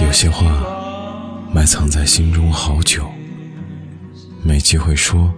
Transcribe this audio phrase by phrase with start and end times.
[0.00, 0.44] 有些话
[1.52, 3.08] 埋藏在心中好久，
[4.42, 5.32] 没机会说，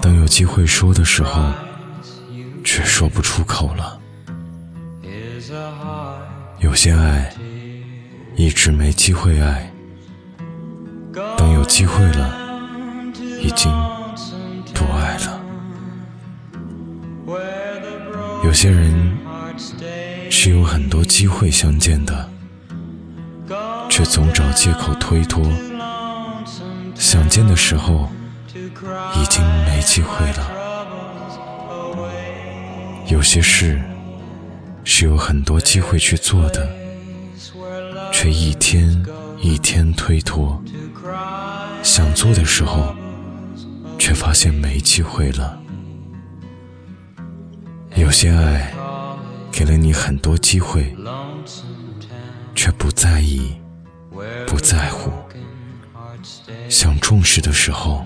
[0.00, 1.52] 等有机会说的时候，
[2.64, 3.98] 却说不出口了。
[6.60, 7.32] 有些爱
[8.36, 9.72] 一直没机会爱，
[11.36, 12.32] 等有机会了，
[13.40, 13.70] 已经
[14.72, 15.40] 不爱了。
[18.44, 19.16] 有些人
[20.30, 22.31] 是有很多机会相见的，
[24.02, 25.40] 却总找借口推脱，
[26.96, 28.10] 想见的时候
[29.14, 30.50] 已经没机会了。
[33.06, 33.80] 有些事。
[34.84, 36.68] 是有很多机会去做的，
[38.12, 39.00] 却一天
[39.40, 40.60] 一天推脱。
[41.84, 42.92] 想做的时候，
[43.96, 45.56] 却发现没机会了。
[47.94, 48.74] 有些爱
[49.52, 50.92] 给了你很多机会，
[52.56, 53.54] 却不在意、
[54.46, 55.10] 不在乎。
[56.68, 58.04] 想重视的时候，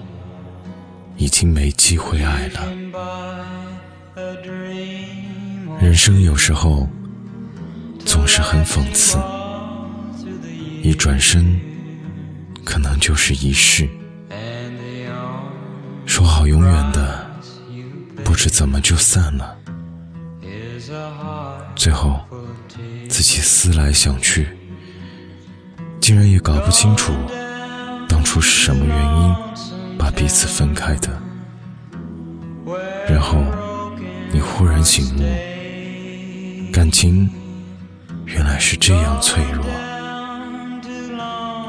[1.16, 2.62] 已经没机会爱了。
[5.80, 6.88] 人生有时候
[8.04, 9.18] 总是很讽刺，
[10.82, 11.60] 一转身
[12.64, 13.88] 可能就是一世。
[16.06, 17.26] 说好永远的，
[18.24, 19.56] 不知怎么就散了。
[21.74, 22.20] 最后
[23.08, 24.48] 自己思来想去，
[26.06, 27.12] 竟然也搞不清楚
[28.08, 31.10] 当初是什么原因把彼此分开的。
[33.08, 33.42] 然后
[34.30, 36.72] 你忽然醒悟。
[36.72, 37.28] 感情
[38.24, 39.64] 原来是这样脆弱，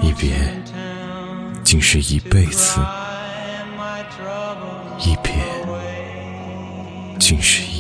[0.04, 0.36] 一别
[1.64, 2.80] 竟是一辈子，
[5.00, 5.34] 一别
[7.18, 7.77] 竟是一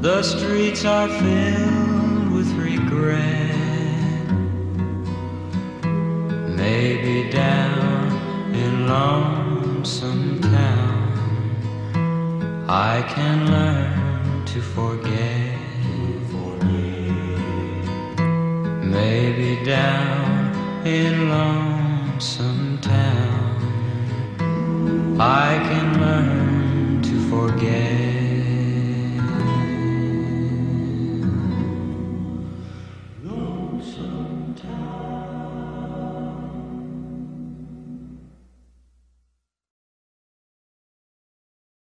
[0.00, 3.54] The streets are filled with regret.
[6.56, 11.12] Maybe down in lonesome town,
[12.66, 15.58] I can learn to forget.
[18.82, 23.60] Maybe down in lonesome town,
[25.20, 28.19] I can learn to forget.